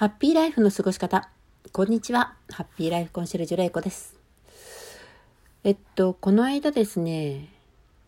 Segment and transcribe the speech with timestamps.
[0.00, 1.28] ハッピーライフの過ごし方。
[1.72, 2.32] こんにちは。
[2.50, 4.14] ハッピーライフコンシェルジュレイコです。
[5.62, 7.50] えっと、この間ですね、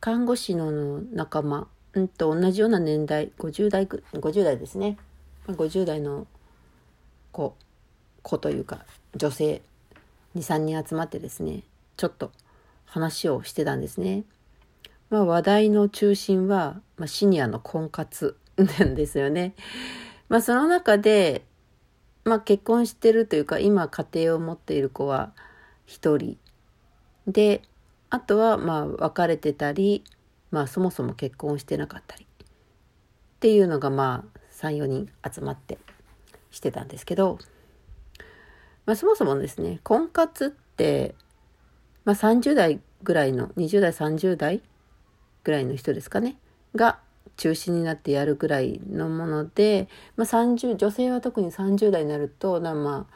[0.00, 4.96] 看護師の仲間、うんと同じような年代、50代、50代ですね。
[5.48, 6.26] 50代の
[7.30, 7.54] 子、
[8.22, 9.61] 子というか、女性、
[10.34, 11.62] 2、3人集まってですね、
[11.98, 12.32] ちょっと
[12.86, 14.24] 話をしてたんですね。
[15.11, 19.52] まあ話題の中心は、まあ、シニアの婚活なんですよね。
[20.30, 21.45] まあその中で、
[22.25, 25.32] まあ結婚してるというか今家庭を持っている子は
[25.86, 26.39] 1人。
[27.26, 27.62] で
[28.11, 30.04] あとはまあ別れてたり
[30.50, 32.27] まあそもそも結婚してなかったり。
[32.27, 35.78] っていうのがまあ34人集まって
[36.53, 37.39] してたんですけど、
[38.86, 41.17] まあ、そもそもですね婚活って、
[42.05, 44.62] まあ、30代ぐらいの20代30代
[45.42, 46.36] ぐらいの人ですかね
[46.77, 47.00] が
[47.36, 53.14] 中心になってやるぐらいのもので、まあ、30女性は特に30代になるとなまあ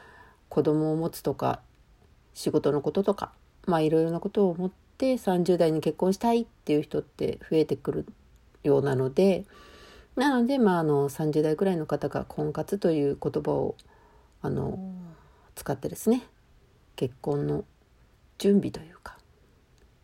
[0.48, 1.60] 子供を持つとか
[2.34, 3.32] 仕事のこととか
[3.66, 8.06] まあいろいろなことを思って30代に結婚したいっていう人って増えてくる
[8.62, 9.44] ようなので
[10.16, 13.76] なので、まあ、あの30代くらいの方が婚活という言葉を
[14.42, 14.78] あの
[15.54, 16.22] 使ってですね
[16.96, 17.64] 結婚の
[18.38, 19.18] 準備というか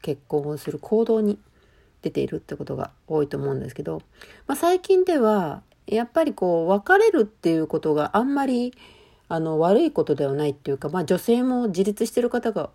[0.02, 1.38] 結婚をする行動に
[2.02, 4.02] 出ているってことが多いと思うんですけど、
[4.46, 8.74] まあ、最近ではやっぱりこう別れるっていうことがあんまり
[9.28, 12.70] あの悪いことではないっていうか、まあ、女性も自立してる方が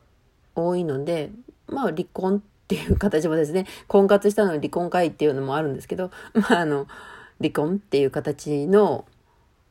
[0.56, 1.30] 多いので、
[1.68, 6.88] まあ、離婚っていう形もですね婚活したのに離婚会っていうのもあるんですけど、まあ、あの
[7.40, 9.06] 離婚っていう形の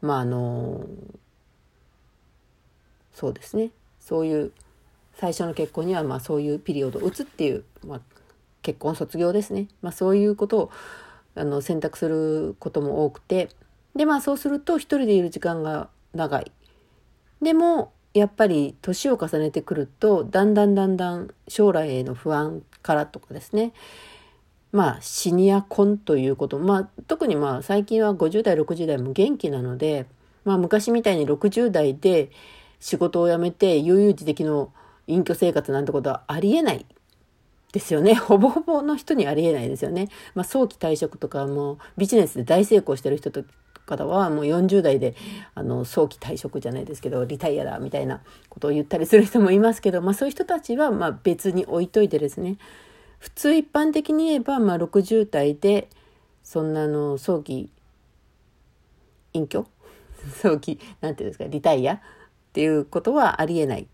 [0.01, 0.87] まああの
[3.13, 3.71] そうですね。
[3.99, 4.53] そういう
[5.15, 8.01] 最初の結婚にはまあそういうピリオドを打つっていう、まあ、
[8.67, 10.71] 結婚卒業ですね、まあ、そういうことを
[11.37, 13.49] あの選択することも多くて。
[13.97, 16.53] でまあそうすると一人でいる時間が長い。
[17.41, 23.73] でもやっぱり年を重ねてくるとだんだんだんだん将来への不安からとかですね。
[24.71, 26.59] まあシニア婚ということ。
[26.59, 30.07] まあ特にまあ最近は50代60代も元気なので
[30.45, 32.31] まあ昔みたいに60代で
[32.81, 34.73] 仕事を辞めて悠々自適の
[35.07, 36.85] 隠居生活なんてことはありえない。
[37.77, 38.15] ですよね。
[38.17, 40.09] ほぼほぼの人にありえないですよね。
[40.35, 43.45] まあ、早期退職とかもビジネスで大成功してる人と
[43.85, 45.15] 方はもう40代で
[45.55, 52.57] あの早期退職じゃないですけどリタイアだみたいなことを言ったりする人もいますけど、まあ、そういう人たちはま別に置いといてですね
[53.21, 55.89] 普通一般的に言えばまあ60代で
[56.43, 57.71] そんなの早期
[59.33, 59.67] 隠居？
[60.43, 61.95] 早期なんていうんですかリタイア？
[61.95, 62.01] っ
[62.55, 63.87] ていうことはありえない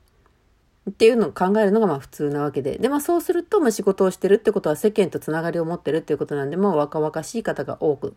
[0.91, 2.79] っていうのを考えるのがまあ普通なわけで。
[2.79, 8.15] で、まあそうすると、まあ仕事をしてるってことは世間とつながりを持ってるっていうことなんで、もう若々しい方が多く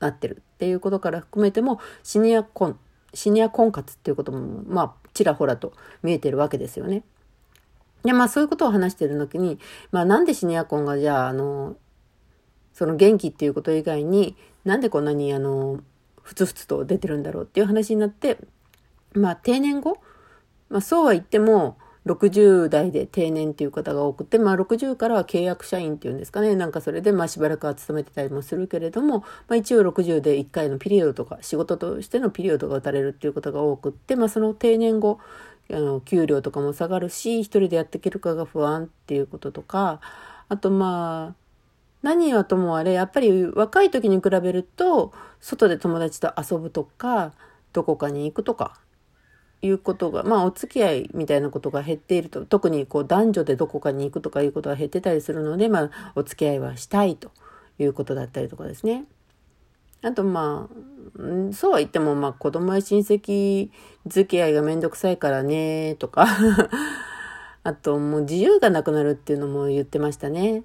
[0.00, 2.78] なってるっていうことから含めても、シニア婚、
[3.12, 7.02] シニア婚活っていうことも、まあちらほらと見えてるわけですよね。
[8.02, 9.58] で、まあそういうことを話してる時に、
[9.90, 11.76] まあなんでシニア婚がじゃあ、あの、
[12.72, 15.80] その元気っていうこと以外に、なんでこんなにあの、
[16.22, 18.38] ふつふつと出てるんだろうっていう話になって、
[19.12, 19.98] まあ定年後、
[20.70, 26.54] まあそうは言っても、60代で定年っていう方が多くて、まあ60からは契約社員っていうんですかね。
[26.54, 35.18] なんかそれでまあしばらくは勤めてたりもするけれども、まあ一応60で1回のピリオドとか仕事としてのピリオドが打たれるっていうことが多くって、まあその定年後、
[35.68, 40.00] あの給料とかも下がるし、一人でやっていけるかが不安っていうこととか、
[40.48, 41.34] あとまあ、
[42.02, 47.32] 何はともあれ、やっぱり若い時に比べると、外で友達と遊ぶとか、
[47.72, 48.78] どこかに行くとか
[49.62, 57.30] いうことが、まあお付き合いみたいなことが減っていると、特にこう男女でどこかに行くとかいうことが減ってたりするので、まあお付き合いはしたいと
[57.78, 59.04] いうことだったりとかですね。
[60.02, 63.70] あとまあ、そうは言ってもまあ子供や親戚
[64.06, 66.28] 付き合いがめんどくさいからねとか
[67.64, 70.62] あともう自由がなくなるっていうのも言ってましたね。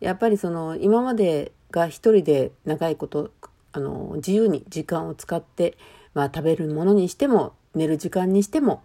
[0.00, 3.30] やっぱりその今までが一人で長いこと
[3.72, 5.78] あの自由に時間を使って、
[6.12, 8.82] まあ、食べるものにしても寝る時間にしても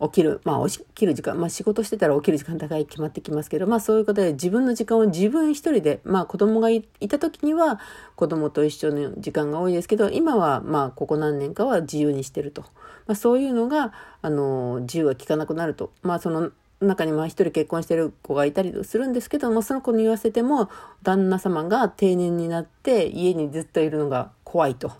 [0.00, 7.80] 起きる、まあ起きる時間、まあ仕事してたら起きる時間高い決まってきますけど、まあそういうことで自分の時間を自分一人で、まあ子供がいた時には
[8.16, 12.62] 子供と一緒の時間が多いですけど、今はまあここ何年かは自由にしてると。
[13.06, 15.92] まあそういうのが、あの、自由が利かなくなると。
[16.02, 16.50] まあその
[16.80, 20.70] 中にまあ一人結婚してる子がいたりするんですけども、その子に言わせても、
[21.02, 24.92] 旦那様が定年になって家にずっといるのが怖いと。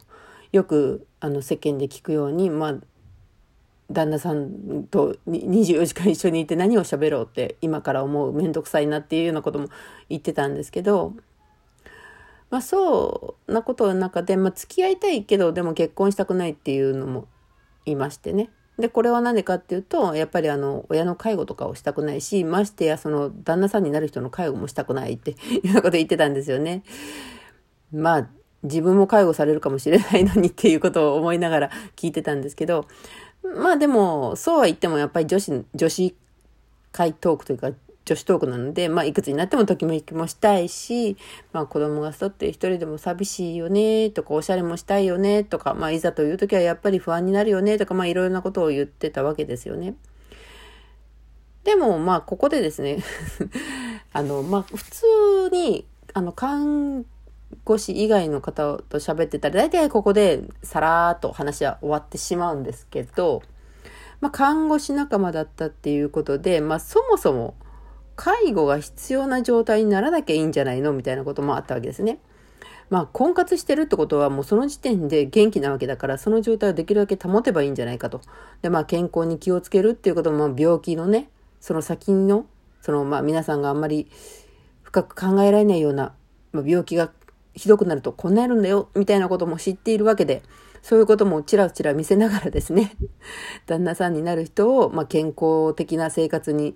[0.53, 2.75] よくあの世間で聞くように、まあ
[3.91, 9.69] 旦那さんと24時間一緒にいて何を喋ろうって今から思う面倒くさいなっていうようなことも
[10.09, 11.15] 言ってたんですけど、
[12.51, 17.27] まあそうなことの中で、まあ付き合いたいけどでも結婚したくないっていうのも
[17.87, 18.51] いましてね。
[18.81, 26.83] で、これは何でかっていうと、やっぱりあの、親の介護とかをしたくないし、ましてやその旦那さんになる人の介護もしたくないっていうようなこと言ってたんですよね。
[27.93, 28.29] まあ、
[28.63, 32.87] 自分も介護されるかもしれないのにっていうことを思いながら聞いてたんですけど、
[33.43, 36.15] まあでも、そうは言ってもやっぱり女子、女子
[36.93, 37.73] 会トークというか、
[38.05, 41.17] 女子トークなので、まあいくつになってもときめきもしたいし、
[41.53, 49.95] まあ子供が育って一人でも寂しいよねとか、おしゃれもしたいよねとか、まあいざという時はやっぱり不安になるよねとか、まあいろいろなことを言ってたわけですよね。
[51.65, 52.99] でもまあここでですね
[54.13, 57.05] あの、まあ普通に、あの、看
[57.65, 63.43] 護師以外の方と喋ってたら、大体ここでさらーっと話は終わってしまうんですけど、
[64.21, 67.55] まあ、看護師仲間だったっていうことで、まあ、そもそも
[68.17, 70.93] 介護が必要な状態にならなきゃいいんじゃないの？
[70.93, 72.19] みたいなこともあったわけですね。
[72.91, 78.21] まあ、婚活してるってことはもうその時点で元気なわけだから、その状態をできるだけ保てばいいんじゃないかと。
[78.63, 81.31] で、まあ、健康に気をつけるっていうことも、病気のね、
[81.61, 82.47] その先の、
[82.83, 84.11] その、まあ、皆さんがあんまり
[84.83, 86.13] 深く考えられないような、
[86.53, 87.11] まあ、病気が
[87.55, 90.43] ひどくなるとこんなやるんだよ、みたいなことも知っているわけで、
[90.83, 92.97] そういうこともちらちら見せながらですね、
[93.67, 96.75] 旦那さんになる人を、まあ、健康的な生活に、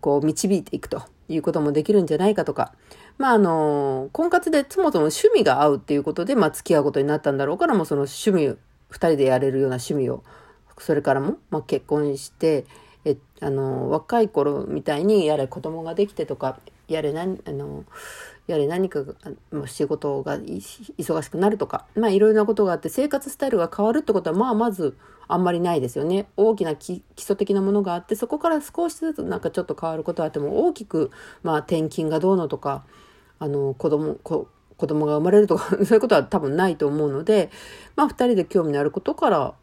[0.00, 2.72] こう、導いていくということもできるんじゃないかとか、
[3.18, 8.56] まあ、あの、婚活でそもそも趣味が合うっていうことで、まあ、付き合うことになったんだろうから、もその趣味、
[8.88, 10.22] 二人でやれるような趣味を、
[10.78, 12.64] それからも、まあ、結婚して、
[13.06, 16.58] え、あの、若い頃みたいに、やれ子供ができてとか、
[16.88, 17.84] やれ何、あの、
[18.48, 19.04] やれ何か、
[19.66, 24.96] 仕事が忙しくなるとか、まあいろいろなことがあって生活スタイルが変わるってことはまあまず
[25.28, 26.26] あんまりないですよね。
[26.36, 31.12] 大きな基礎的なものがあって、そこから少しずつなんかちょっと変わることはあっても大きく、
[31.44, 32.84] まあ転勤がどうのとか、
[33.38, 34.48] あの子供、子
[34.78, 37.50] 供が生まれるとか そういうことは多分ないと思うので、
[37.94, 39.54] まあ二人で興味のあることから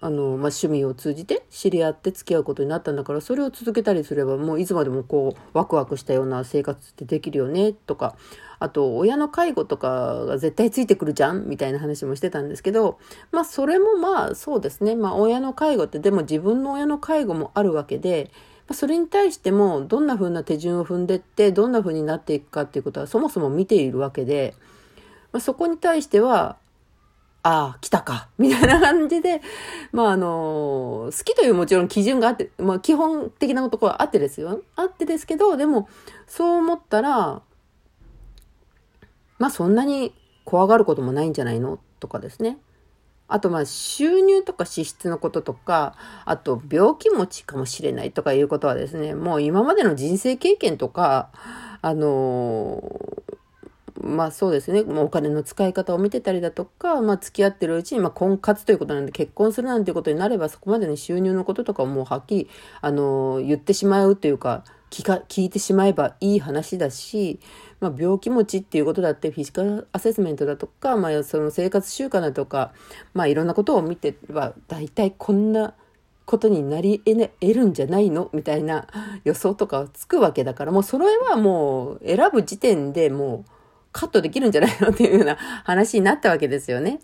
[0.00, 8.16] あの、まあ、趣味を通じて知り合って付き合うことになったんだからそれを続けたりすればもういつまでもこうワクワクしたような生活ってできるよねとか。
[8.58, 12.98] あと親の介護とかが絶対ついてくるじゃんみたいな話もしてたんですけど
[13.30, 14.94] まあそれもまあそうですね。
[14.96, 18.30] まあ親の介護ってでも自分の親の介護もあるわけで
[18.72, 24.54] それに対してもどんな風な手順を踏んでってどんな風になっていくかっていうことはそもそも見ているわけで、
[25.32, 26.56] まあ、そこに対しては
[27.48, 29.40] ああ、来たか、みたいな感じで、
[29.92, 34.62] まああの、好きというもちろん基準があって、まあ基本的なところはあってですよ。
[34.74, 35.88] あってですけど、でも、
[36.26, 37.42] そう思ったら、
[39.38, 40.12] まあそんなに
[40.44, 41.78] 怖がることもないんじゃないの？
[42.00, 42.58] とかですね。
[43.28, 45.94] あとまあ収入とか支出のこととか、
[46.24, 51.30] あと病気持ちかもしれないとかいうことはですね、もう今までの人生経験とか、
[51.80, 53.15] あの
[54.06, 62.50] まあそうですね、まあ、お金の使い方を見てたりだとか、まあ付き合ってるうちに、まあ婚活ということなんで結婚するなんていうことになればそこまでに収入のこととかをもうはっきり、
[62.80, 67.40] あの、言ってしまうというか、聞か、聞いてしまえばいい話だし、
[67.80, 72.72] まあ病気持ちっていうことだってフィジカルアセスメントだとか、まあその生活習慣だとか、
[73.14, 75.74] まあいろんなことを見ては、大体こんな、
[76.24, 78.30] ことになり得るんじゃないの？
[78.32, 78.88] みたいな
[79.22, 83.50] 予想とかつくわけだから、もうそれはもう選ぶ時点でもう
[83.96, 87.00] カットできるんじゃないのっていうような話になったわけですよね。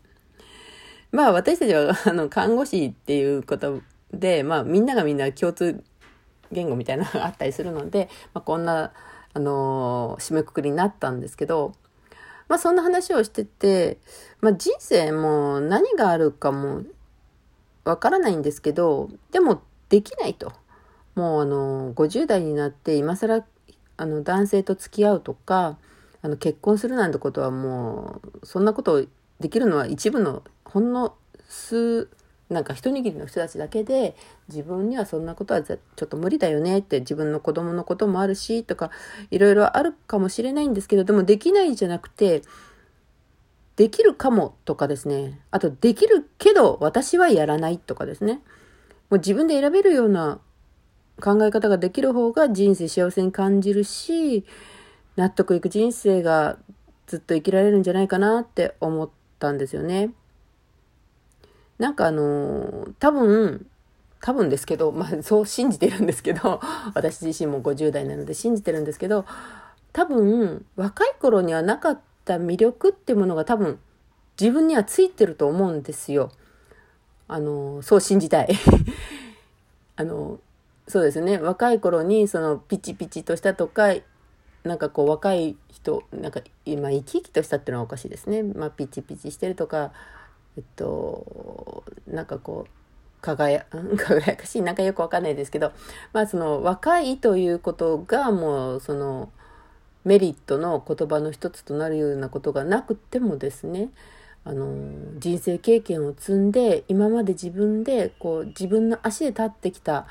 [1.11, 3.81] まあ私たちは あの看護師っていうこと
[4.12, 5.82] で、まあみんながみんな共通
[6.53, 8.93] 言語みたいなのがあったりするので、まあ、こんな、
[9.32, 11.72] あのー、締めくくりになったんですけど、
[12.49, 13.96] まあそんな話をしてて、
[14.43, 16.82] まあ人生も何があるかも
[17.84, 20.53] わからないんですけど、でもできないと。
[21.15, 23.46] もうあの、50代になって今更
[23.96, 25.79] あの男性と付き合うとか、
[26.22, 29.05] あの結婚するなんてことはもうそんなこと
[29.41, 31.14] できるのは一部のほんの
[31.48, 32.08] 数
[32.48, 34.14] なんか一握りの人たちだけで
[34.48, 38.91] 自分にはそんなことはちょっと無理だよねって自分の子供のこともあるしとか
[39.31, 42.43] いろいろあるかもしれないんですけどでもできないじゃなくて
[43.76, 45.41] できるかもとかですね。
[45.50, 48.43] あとできるけど私はやらないとかですね。
[49.08, 50.41] もう自分で選べるような
[51.20, 54.44] 考え方ができる方が人生幸せに感じるし
[55.17, 56.59] 納得いく人生が
[57.07, 60.11] ずっと生きられるんじゃないかなって思ったんですよね。
[61.79, 63.67] なんかあの多分
[64.23, 66.61] 多分ですけど、まあそう信じてるんですけど、
[66.95, 69.27] 私自身も50代なので信じてるんですけど、
[69.93, 73.81] 多分若い頃にはなかった魅力っていうものが多分
[74.41, 76.31] 自分にはついてると思うんですよ。
[77.27, 78.49] あの、そう信じたい。
[79.97, 80.39] あの、
[80.87, 81.39] そうですね。
[81.39, 83.93] 若い頃にそのピチピチとしたとか、
[84.65, 89.93] なんかこう若い人なんか今生き生きとしたっていうのはおかしいですね、まあ、ピチピチしてるとか
[90.57, 92.71] えっとなんかこう
[93.21, 93.67] 輝
[93.97, 95.73] 輝かしいなんかよくわかんないですけど
[96.13, 99.31] まあその若いということがもうその
[100.05, 103.91] メリットの言葉の一つとなるようなことがなくてもですね
[104.45, 104.75] あの
[105.19, 110.07] 人生経験を積んで今まで自分でこう自分の足で立ってきた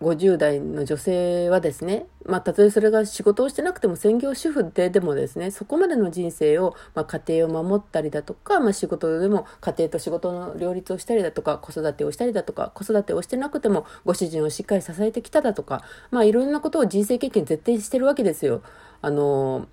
[0.00, 18.62] 50代の女性はですね、まあ、たとえそれが仕事をしてなくても専業主婦ででもですね、そこまでの人生を、まあ、家庭を守ったりだとか、まあ、仕事でも家庭と仕事の両立をしたりだとか、子育てをしたりだとか、子育てをしてなくてもご主人をしっかり支えてきただとか、まあ、いろんなことを人生経験絶対してるわけですよ。
[19.02, 19.66] あの、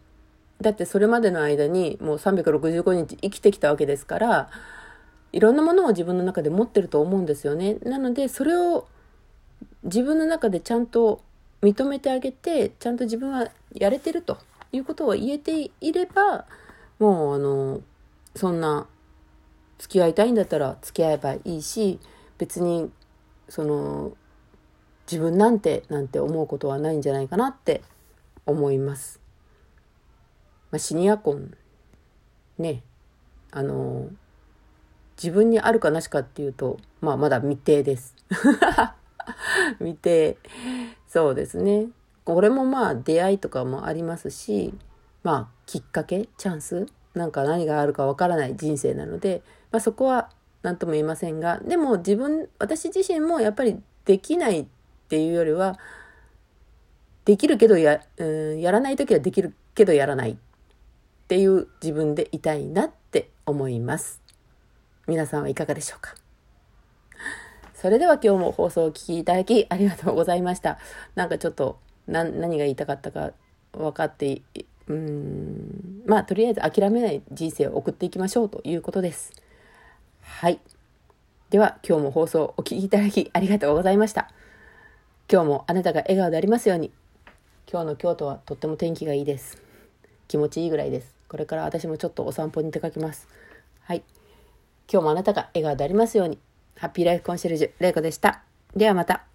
[0.60, 4.50] だってそれまでの間にもう365日生きてきたわけですから、
[5.34, 7.76] いろんなものを自分の中で持ってると思うんですよね。
[7.84, 8.88] なので、それを
[9.86, 11.22] 自分の中でちゃんと
[11.62, 14.38] 認めてあげてちゃんと自分はやれてると
[14.72, 16.46] いうことを言えていれば
[17.00, 17.82] もうあの
[18.36, 18.88] そんな
[19.78, 22.00] 付き合いたいんだったら付き合えばいいし
[22.38, 22.92] 別に
[23.48, 24.14] その
[25.10, 27.82] 自分なんてなんて思うことはないんじゃないかなって
[28.46, 29.20] 思います。
[30.72, 31.56] まあ、シニア婚
[32.58, 32.82] ね
[33.52, 34.10] あの
[35.18, 38.16] 自分にあるかなしかっていうとまあまだ未定です。
[39.80, 40.38] 見て、
[41.08, 41.88] そうですね。
[42.24, 44.74] これもまあ出会いとかもありますし、
[45.24, 49.42] まあきっかけ、チャンス、なんか何があるかわからない人生なので、
[49.72, 50.30] まあそこは
[50.64, 54.66] 何とも言いませんが、でも自分、私自身もやっぱりできないっ
[55.10, 55.78] ていうよりは、
[57.26, 60.36] できるけどや、うん、やらない時はできるけどやらないっ
[61.28, 64.22] ていう自分でいたいなって思います。
[65.08, 66.16] 皆さんはいかがでしょうか？
[67.76, 70.80] それでは今日も放送をお聴きいただきありがとうございました。
[71.14, 71.78] なんかちょっと
[72.08, 73.34] 何が言いたかったか
[73.74, 74.42] 分かって
[74.88, 79.34] うん、まあとりあえず諦めない人生を送っていきましょうということです。
[80.22, 80.60] はい。
[81.50, 84.32] では今日も放送お聴きいただきありがとうございました。
[85.32, 86.92] 今日もあなたが笑顔でありますように。
[87.68, 89.62] 今日の京都はとっても天気がいいです。
[90.28, 91.16] 気持ちいいぐらいです。
[91.28, 93.28] これから私もちょっとお散歩に出かけます。
[93.82, 94.04] はい。
[94.92, 96.38] 今日もあなたが笑顔でありますように。
[96.78, 98.44] ハッピーライフコンシェルジュ、レイコでした。
[98.76, 99.35] ではまた。